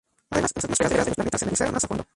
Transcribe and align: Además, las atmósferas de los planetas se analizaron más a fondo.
Además, 0.31 0.51
las 0.55 0.63
atmósferas 0.65 0.91
de 0.93 0.97
los 1.05 1.13
planetas 1.15 1.39
se 1.41 1.45
analizaron 1.45 1.73
más 1.75 1.83
a 1.83 1.87
fondo. 1.87 2.03